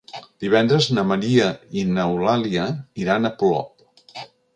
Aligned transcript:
Divendres 0.43 0.85
na 0.97 1.03
Maria 1.09 1.49
i 1.81 1.83
n'Eulàlia 1.89 2.65
iran 3.03 3.29
a 3.29 3.33
Polop. 3.43 3.87